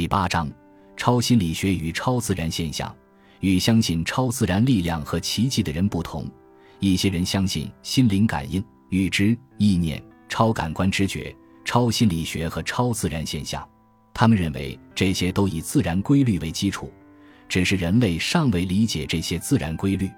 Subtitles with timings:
[0.00, 0.50] 第八章：
[0.96, 2.90] 超心理学与超自然现象。
[3.40, 6.26] 与相信超自然力量和奇迹的人不同，
[6.78, 11.36] 一些人相信心灵感应、预知、意念、超感官知觉、
[11.66, 13.62] 超心理学和超自然现象。
[14.14, 16.90] 他们认为这些都以自然规律为基础，
[17.46, 20.10] 只是人类尚未理解这些自然规律，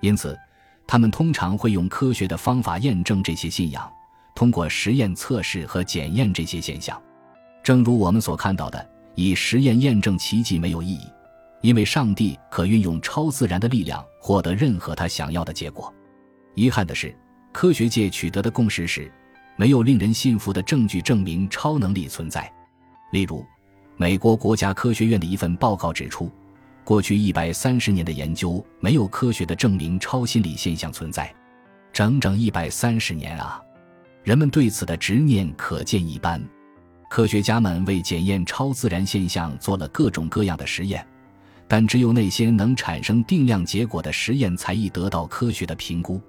[0.00, 0.38] 因此，
[0.86, 3.90] 他们通常会用科学的方法验证这些信仰，
[4.34, 7.02] 通过实验测试和检验这些现象。
[7.62, 11.08] 正如我们所看到的，以实验验证奇迹没有意义。
[11.60, 15.92] 因为上帝可运用超自然的力量获得任何他想要的结果。
[16.54, 17.16] 遗憾的是，
[17.52, 19.10] 科学界取得的共识是，
[19.56, 22.52] 没有令人信服的证据证明超能力存在。
[23.12, 23.42] 例如，
[23.96, 26.30] 美国国家科学院的一份报告指出，
[26.84, 31.34] 过去一百三十年的研究没有科学的证明超心理现象存在。
[31.94, 33.58] 整整一百三十年啊！
[34.22, 36.42] 人们对此的执念可见一斑。
[37.14, 41.06] 科学家们为检验超自然现象做了各种各样的实验。
[41.68, 46.20] 但只有那些能产生定量结果的实验才易得到科学的评估。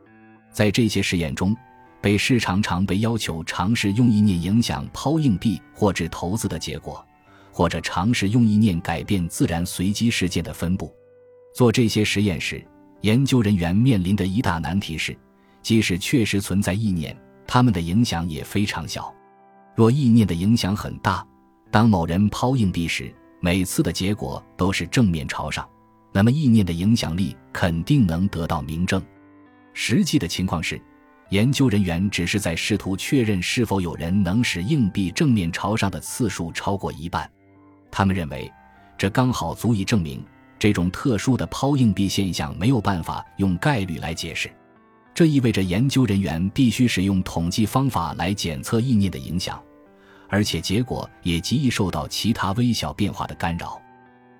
[0.51, 1.57] 在这些实验中，
[1.99, 7.03] 被试常常被要求尝试用意念影响抛硬币或掷骰子的结果，
[7.51, 10.93] 或者尝试用意念改变自然随机事件的分布。
[11.55, 12.63] 做这些实验时，
[13.01, 15.17] 研究人员面临的一大难题是：
[15.63, 17.17] 即使确实存在意念，
[17.47, 19.11] 它们的影响也非常小。
[19.75, 21.25] 若意念的影响很大，
[21.69, 25.67] 当某人抛硬币时，每次的结果都是正面朝上，
[26.13, 29.03] 那么意念的影响力肯定能得到明证。
[29.73, 30.81] 实际的情况是，
[31.29, 37.29] 研究人员只是在试图确认是否有人能使硬币正面朝上的次数超过一半。
[37.91, 38.49] 他们认为，
[38.97, 40.23] 这刚好足以证明
[40.57, 44.49] 这种特殊的抛硬币现象没有办法用概率来解释。
[45.15, 49.57] 这意味着研究人员必须使用统计方法来检测意念的影响。
[50.27, 53.81] 而且结果也极易受到其他微小变化的干扰，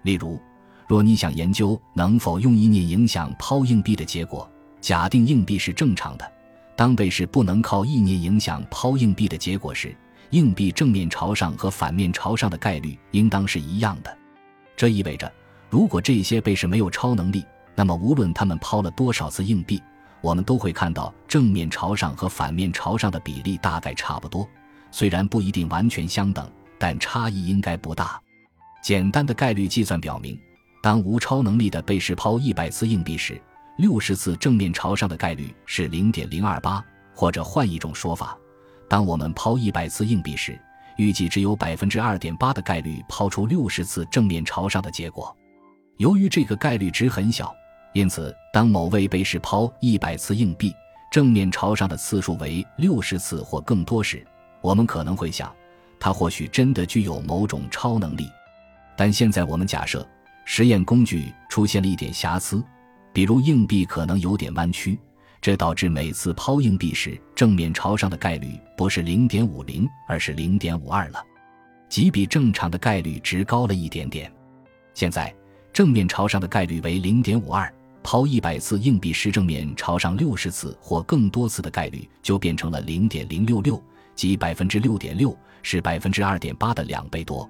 [0.02, 0.38] 例如，
[0.86, 4.50] 若你想研究能否用意念影响抛硬币的结果，
[4.82, 6.30] 假定硬币是正常的，
[6.76, 9.95] 当被试不能靠意念影响抛硬币的结果时，
[10.32, 14.17] 硬币正面朝上和反面朝上的概率应当是一样的。
[14.76, 15.32] 这意味着，
[15.70, 17.45] 如果这些被试没有超能力，
[17.76, 19.82] 那么无论他们抛了多少次硬币，
[20.25, 24.49] 我们都会看到正面朝上和反面朝上的比例大概差不多。
[24.89, 28.19] 虽然不一定完全相等，但差异应该不大。
[28.81, 30.36] 简单的概率计算表明，
[30.81, 33.39] 当无超能力的被试抛一百次硬币时，
[33.77, 36.83] 六十次正面朝上的概率是零点零二八。
[37.13, 38.36] 或者换一种说法，
[38.89, 40.59] 当我们抛一百次硬币时，
[40.97, 45.33] 预计只有百分之二点八的概率抛出六十次正面朝上的结果。
[45.97, 47.55] 由于这个概率值很小，
[47.93, 50.73] 因此当某位被试抛一百次硬币，
[51.11, 54.26] 正面朝上的次数为六十次或更多时，
[54.61, 55.54] 我们可能会想，
[55.99, 58.30] 他或许真的具有某种超能力，
[58.95, 60.08] 但现在我们假设
[60.45, 62.64] 实验工具出现了一点瑕疵，
[63.11, 64.98] 比如硬币可能有点弯曲，
[65.42, 71.22] 这导致每次抛硬币时正面朝上的概率不是零点五零，而是零点五二了，
[71.89, 74.32] 即比正常的概率值高了一点点。
[74.93, 75.36] 现在
[75.73, 77.70] 正面朝上的概率为零点五二，
[78.05, 83.82] 抛一百次硬币时正面朝上六十次或更多次的概率就变成了零点零六六。
[84.14, 87.49] 即百分之六点六是百分之二点八的两倍多，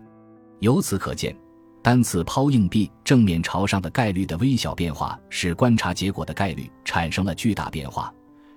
[0.61, 1.35] 由此可见，
[1.83, 8.11] 单次抛硬币正面朝上的概率的微小变化，使观察结果的概率产生了巨大变化。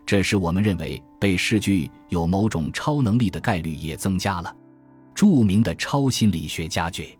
[0.06, 4.54] 这使我们认为被试具有某种超能力的概率也增加了。
[5.16, 7.17] 著名的超心理学家 J.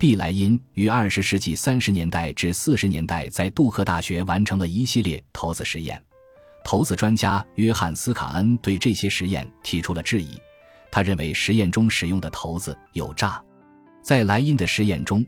[0.00, 6.02] 毕莱因于二十世纪三十年代至四十年代在杜克大学完成了一系列骰子实验。
[6.64, 10.40] 投资专家约翰斯卡恩对这些实验提出了质疑，
[10.90, 13.44] 他认为实验中使用的骰子有诈。
[14.00, 15.22] 在莱茵的实验中，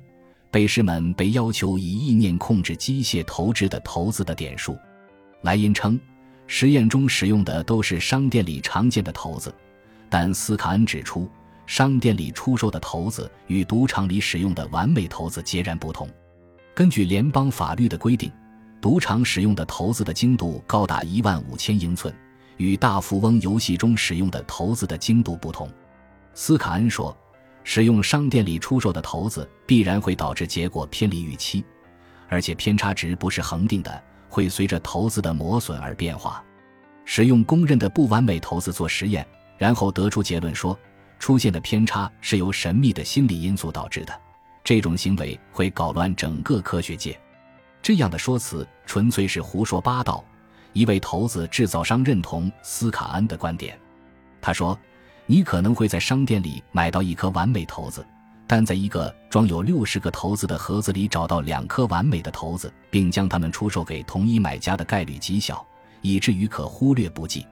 [0.51, 4.79] 被试们被要求以意念控制机械投掷的骰子的点数。
[5.43, 6.01] 莱茵称，
[6.47, 9.55] 实验中使用的都是商店里常见的骰子，
[10.09, 11.31] 但斯卡恩指出，
[11.75, 16.07] 商店里出售的骰子与赌场里使用的完美骰子截然不同。
[16.75, 18.31] 根据联邦法律的规定。
[18.79, 22.15] 赌场使用的骰子的精度高达一万五千英寸，
[22.59, 25.67] 与大富翁游戏中使用的骰子的精度不同。
[26.35, 27.17] 斯卡恩说，
[27.65, 31.65] 使用商店里出售的骰子必然会导致结果偏离预期，
[32.29, 36.45] 而且偏差值不是恒定的，会随着骰子的磨损而变化。
[37.07, 39.27] 使用公认的不完美骰子做实验，
[39.57, 40.79] 然后得出结论说，
[41.23, 44.21] 出现的偏差是由神秘的心理因素导致的。
[44.65, 47.17] 这种行为会搞乱整个科学界。
[47.81, 50.25] 这样的说辞纯粹是胡说八道。
[50.73, 53.79] 一位骰子制造商认同斯卡恩的观点，
[54.41, 54.77] 他说
[55.25, 58.05] ：“你可能会在商店里买到一颗完美骰子，
[58.49, 65.65] 但在一个装有六十个骰子的盒子里找到两颗完美的骰子，并将它们出售给同一买家的概率极小，
[66.01, 67.47] 以至于可忽略不计。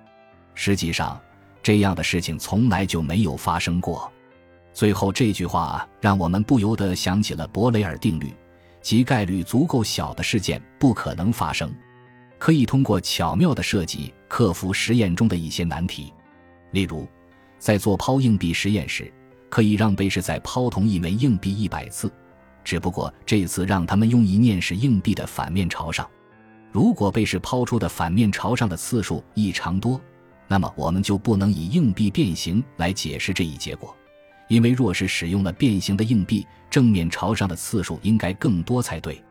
[0.56, 1.20] 实际上，
[1.62, 4.10] 这样的事情从来就没有发生过。
[4.72, 8.32] 最后这句话让我们不由得想起了伯雷尔定律，
[8.80, 11.72] 即概率足够小的事件不可能发生。
[12.38, 16.12] 可以通过巧妙的设计克服实验中的一些难题，
[16.70, 17.06] 例如，
[17.58, 19.12] 在做抛硬币实验时。
[19.50, 22.08] 可以让被试在抛同一枚硬币一百次，
[22.62, 26.08] 只不过这次让他们用一念使硬币的反面朝上。
[26.70, 30.00] 如果被试抛出的反面朝上的次数异常多，
[30.52, 33.96] 那么我们就不能以硬币变形来解释这一结果，
[34.48, 39.22] 因为若是使用了变形的硬币，正面朝上的次数应该更多才对。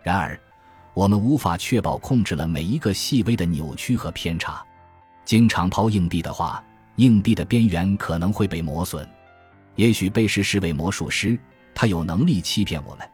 [0.00, 0.38] 然而，
[0.94, 4.64] 我们无法确保控制了每一个细微的扭曲和偏差。
[5.24, 6.64] 经常抛硬币的话，
[6.96, 9.04] 硬币的边缘可能会被磨损。
[9.74, 11.36] 也许被试是位魔术师，
[11.74, 13.04] 他有能力欺骗我们；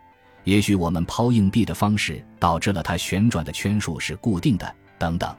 [0.45, 5.35] 也许我们抛硬币的方式导致了它旋转的圈数是固定的，等等。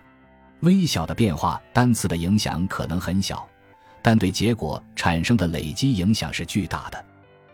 [0.62, 3.48] 微小的变化，单次的影响可能很小，
[4.02, 7.06] 但对结果产生的累积影响是巨大的。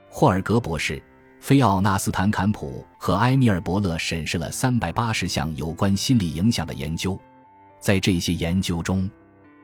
[0.10, 1.02] 霍尔格博士、
[1.40, 7.20] 菲奥纳斯坦坎普和埃米尔伯勒审视了三百八十项有关心理影响的研究，
[7.80, 9.10] 在这些研究中。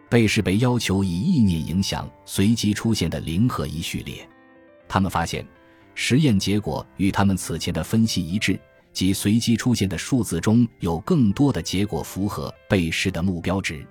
[0.09, 4.27] 被试被要求以意念影响随机出现的零和一序列，
[4.87, 5.45] 他们发现
[5.93, 8.59] 实验结果与他们此前的分析一致，
[8.91, 13.85] 即随机出现的数字中有更多的结果符合被试的目标值。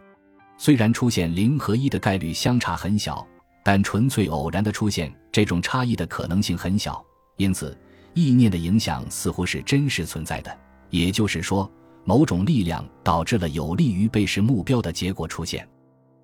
[0.56, 3.26] 虽然出现零和一的概率相差很小，
[3.64, 7.02] 但纯粹偶然的出现这种差异的可能性很小。
[7.36, 7.76] 因此，
[8.12, 10.58] 意念的影响似乎是真实存在的。
[10.90, 11.70] 也就是说，
[12.04, 15.66] 某种力量导致了有利于被试目标的结果出现。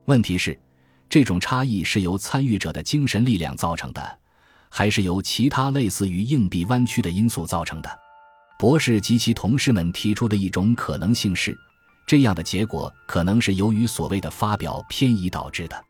[0.06, 0.58] 问题是，
[1.08, 4.18] 这种差异是由参与者的精神力量造成的，
[4.68, 7.88] 还是由其他类似于硬币弯曲的因素造成的？
[8.58, 11.56] 博士及其同事们提出的一种可能性是，
[12.06, 15.84] 这样的结果可能是由于所谓的发表偏移导致的。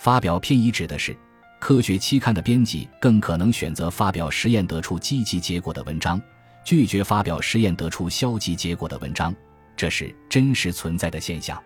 [0.00, 1.16] 发表偏移指的是，
[1.60, 6.20] 科学期刊的编辑更可能选择发表实验得出积极结果的文章，
[6.64, 9.34] 拒绝发表实验得出消极结果的文章。
[9.76, 11.62] 这是真实存在的现象。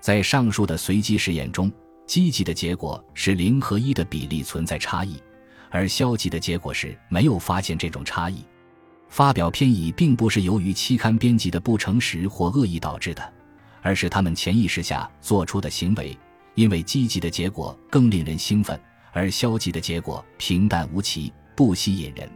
[0.00, 1.70] 在上述的随机实验中，
[2.06, 5.22] 积极的结果是零和一的比例存在差异，
[5.70, 8.44] 而消极的结果是没有发现这种差异。
[9.16, 13.32] 发表偏移并不是由于期刊编辑的不诚实或恶意导致的，
[13.80, 16.14] 而是他们潜意识下做出的行为。
[16.54, 18.78] 因为积极的结果更令人兴奋，
[19.12, 22.30] 而消极的结果平淡无奇，不吸引人。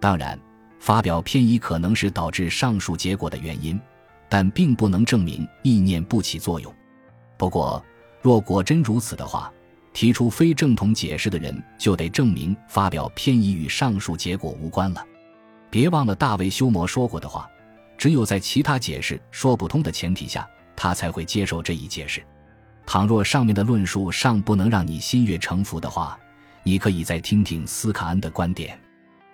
[0.00, 0.40] 当然，
[0.80, 3.78] 发表偏移可能是导致上述结果的原因，
[4.26, 6.74] 但并不能证明意念不起作用。
[7.36, 7.84] 不过，
[8.22, 9.52] 若果真如此的话，
[9.92, 15.04] 提出非正统解释的人就得证明发表偏移与上述结果无关了。
[15.76, 17.46] 别忘了大卫休谟说过的话：
[17.98, 22.24] 只有在其他解释说不通的前提下，他才会接受这一解释。
[22.86, 26.18] 倘若上面的论述尚不能让你心悦诚服的话，
[26.62, 28.80] 你可以再听听斯卡恩的观点。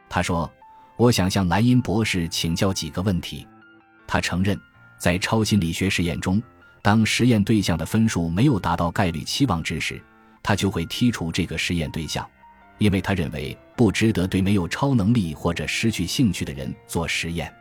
[0.09, 0.53] 他说
[0.99, 3.47] ：“我想向莱因博士请教几个问题。”
[4.05, 4.61] 他承认，
[4.99, 6.43] 在超心理学实验中。
[6.83, 10.03] 当实验对象的分数没有达到概率期望值时，
[10.43, 12.29] 他就会剔除这个实验对象，
[12.79, 17.53] 因为他认为不值得对没有超能力或者失去兴趣的人做实验。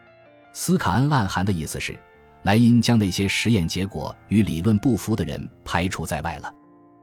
[0.54, 1.98] 斯卡恩暗含的意思是，
[2.44, 6.54] 莱因将那些实验结果与理论不符的人排除在外了。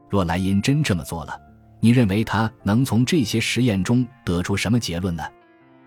[0.09, 1.39] 若莱因真这么做了，
[1.81, 5.23] 你认为他能从这些实验中得出什么结论呢？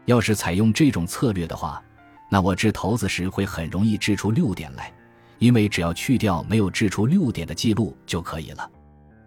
[0.05, 1.83] 要是采用这种策略的话，
[2.29, 4.91] 那我掷骰子时会很容易掷出六点来。
[5.37, 8.69] 因为只要去掉没有掷出六点的记录就可以了。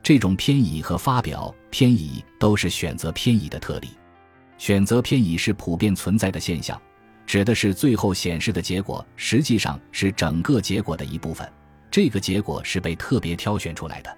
[0.05, 3.89] 这种偏移和发表偏移都是选择偏移的特例。
[4.59, 6.79] 选择偏移是普遍存在的现象，
[7.27, 11.51] 指的是最后显示的结果实际上是整个结果的一部分。
[11.91, 14.15] 这个结果是被特别挑选出来的。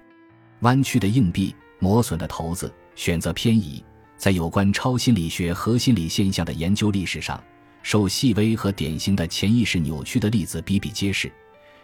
[0.59, 3.81] 弯曲的硬币、磨损的骰子、选择偏移，
[4.17, 7.41] 在有关超心理学和心理现象的研究历史上，
[7.81, 11.31] 受细微和典型的潜意识扭曲的例子比比皆是。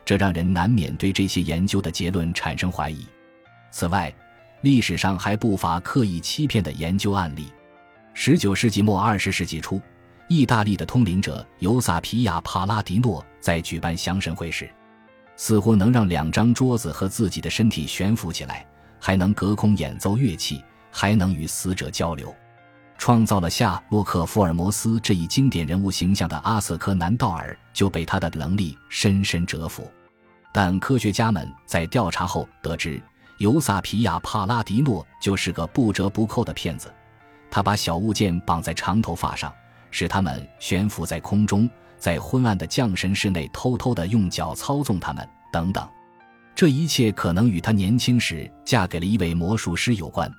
[0.03, 3.07] 这让人难免对这些研究的结论产生怀疑。
[3.73, 4.13] 此外，
[4.61, 7.51] 历史上还不乏刻意欺骗的研究案例。
[8.13, 9.81] 十九世纪末二十世纪初，
[10.27, 14.69] 意大利的通灵者尤萨皮亚·帕拉迪诺在举办降神会时，
[15.35, 18.63] 似乎能让两张桌子和自己的身体悬浮起来，
[18.99, 22.31] 还能隔空演奏乐器，还能与死者交流。
[22.99, 29.91] 创造了夏洛克·福尔摩斯这一经典人物形象的阿瑟·柯南道尔就被他的能力深深折服，
[30.53, 33.01] 但科学家们在调查后得知，
[33.43, 36.89] 尤萨皮亚·帕拉迪诺就是个不折不扣的骗子。
[37.51, 39.53] 他把小物件绑在长头发上，
[39.91, 45.85] 使它们悬浮在空中，在昏暗的降神室内偷偷地用脚操纵它们，等等。
[46.55, 50.31] 这一切可能与他年轻时嫁给了一位魔术师有关。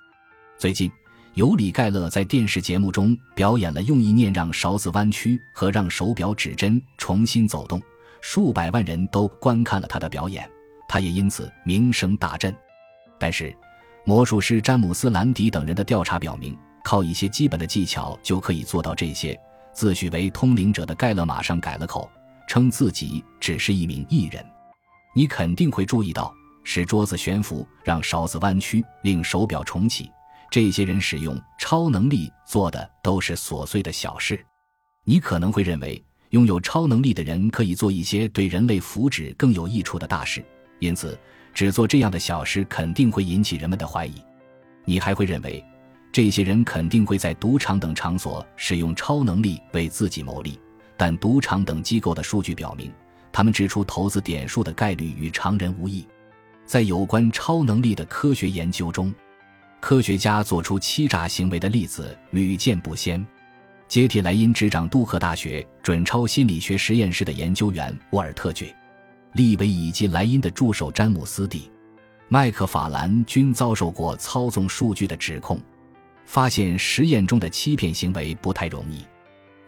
[0.56, 0.90] 最近，
[1.34, 7.82] 尤里·盖勒在电视节目中表演了用意念让勺子弯曲和让手表指针重新走动，
[8.23, 10.50] 数百万人都观看了他的表演，
[10.88, 12.56] 他也因此名声大振。
[13.25, 13.57] 但是，
[14.04, 16.54] 魔术师詹姆斯·兰迪等人的调查表明，
[16.85, 19.35] 靠一些基本的技巧就可以做到这些。
[19.73, 22.11] 自诩为通灵者的盖勒马上改了口，
[22.47, 24.45] 称自己只是一名艺人。
[25.14, 30.11] 你肯定会注意到，使桌子悬浮，让勺子弯曲，令手表重启。
[30.50, 34.38] 这些人使用超能力做的都是琐碎的小事。
[35.02, 40.45] 你可能会认为，拥有超能力的人可以做一些对人类福祉更有益处的大事，
[40.78, 41.19] 因此
[41.54, 44.14] 只做这样的小事肯定会引起人们的怀疑。
[44.84, 45.64] 你还会认为，
[46.12, 50.61] 这些人肯定会在赌场等场所使用超能力为自己谋利。
[50.96, 52.92] 但赌场等机构的数据表明，
[53.32, 56.06] 他们指出投资点数的概率与常人无异。
[56.66, 59.12] 在有关超能力的科学研究中。
[59.80, 63.25] 科学家做出欺诈行为的例子屡见不鲜。
[63.87, 68.75] 接替莱茵执掌杜克大学准超心理学实验室的研究员沃尔特·爵
[69.34, 71.70] 利维以及莱茵的助手詹姆斯·蒂
[72.28, 75.60] 麦克法兰均遭受过操纵数据的指控。
[76.26, 79.04] 发现实验中的欺骗行为不太容易。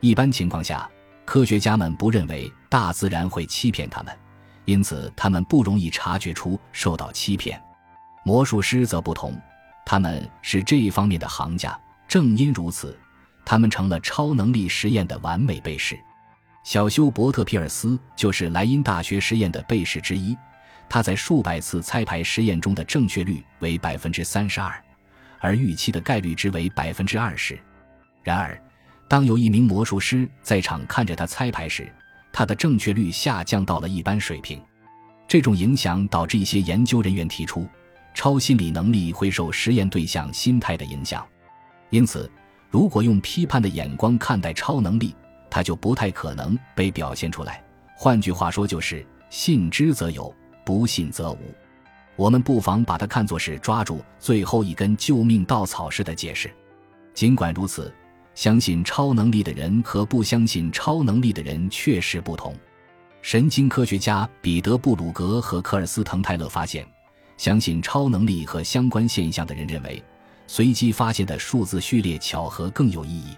[0.01, 0.89] 一般情况下，
[1.27, 4.17] 科学家们不认为大自然会欺骗他们，
[4.65, 7.61] 因此他们不容易察觉出受到欺骗。
[8.25, 9.39] 魔术师则不同。
[9.85, 12.99] 他们是这一方面的行家，正因如此，
[13.45, 15.99] 他们成了超能力实验的完美被试。
[16.67, 20.37] 小休伯特皮尔斯就是莱茵大学实验的被试之一，
[20.89, 24.75] 他在数百次猜牌实验中的正确率为百分之三十二，
[25.39, 27.57] 而预期的概率值为百分之二十。
[28.25, 28.61] 然而，
[29.07, 31.89] 当有一名魔术师在场看着他猜牌时，
[32.33, 34.61] 他的正确率下降到了一般水平。
[35.29, 37.65] 这种影响导致一些研究人员提出。
[38.13, 41.25] 超心理能力会受实验对象心态的影响，
[41.91, 42.29] 因此，
[42.73, 45.15] 如果用批判的眼光看待超能力，
[45.57, 47.65] 它就不太可能被表现出来。
[47.95, 50.31] 换句话说，就是信之则有，
[50.67, 51.39] 不信则无。
[52.15, 56.53] 我们不妨把它看作是抓住最后一根救命稻草式的解释。
[57.15, 57.91] 尽管如此，
[58.35, 62.55] 相信超能力的人和不相信超能力的人确实不同。
[63.23, 66.87] 神经科学家彼得·布鲁格和科尔斯滕泰勒发现。
[67.39, 70.05] 相信超能力和相关现象的人认为，
[70.47, 73.35] 随机发现的数字序列巧合更有意义。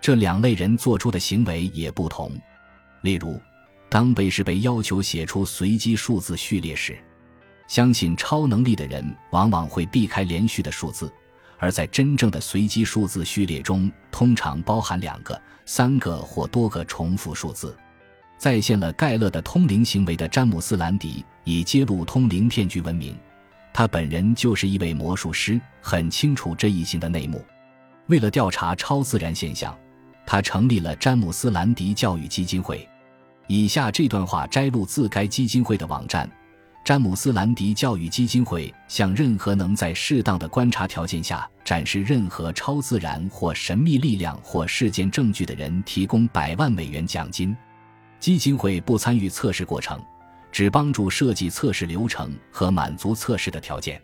[0.00, 2.30] 这两类人做出的行为也不同。
[3.02, 3.40] 例如，
[3.88, 6.96] 当被试被要求写出随机数字序列时，
[7.68, 11.12] 相信超能力的人往往会避开连续的数字，
[11.58, 17.76] 而在真正的随机数字序列中，通常包含两个、三个或多个重复数字。
[18.38, 23.16] 再现了盖勒的通灵行为的詹姆斯·兰迪以揭露通灵骗局闻名。
[23.72, 27.44] 他本人就是一位魔术师，很清楚这一行的内幕。
[28.06, 29.76] 为了调查超自然现象，
[30.26, 32.86] 他成立了詹姆斯·兰迪教育基金会。
[33.46, 36.28] 以下这段话摘录自该基金会的网站：
[36.84, 47.56] 詹姆斯·兰迪教育基金会向任何能在适当的观察条件下展示任何超自然或神秘力量或事件证据的人提供百万美元奖金。
[48.18, 49.98] 基金会不参与测试过程。
[50.52, 54.00] 只帮助设计测试流程和满足测试的条件，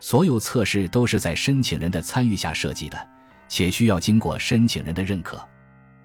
[0.00, 2.98] 所有测试都是在申请人的参与下设计的，
[3.46, 5.40] 且需要经过申请人的认可。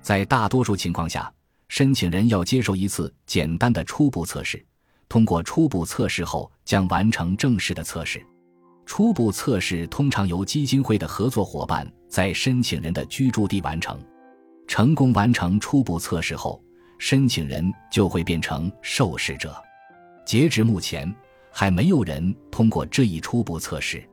[0.01, 1.31] 在大多数情况下，
[1.67, 4.63] 申请人要接受一次简单的初步测试，
[5.07, 8.25] 通过初步测试后将完成正式的测试。
[8.85, 13.99] 初步测试通常由基金会的合作伙伴在申请人的居住地完成。
[14.67, 16.59] 成功完成初步测试后，
[16.97, 19.55] 申请人就会变成受试者。
[20.25, 21.11] 截至目前，
[21.51, 24.03] 还没有人通过这一初步测试。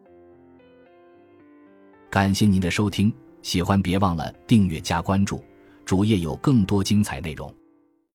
[2.10, 3.12] 感谢您的收听，
[3.42, 5.44] 喜欢别忘了订阅加关注，
[5.86, 7.54] 主页有更多精彩内容。